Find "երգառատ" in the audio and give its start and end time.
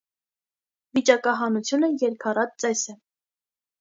2.07-2.57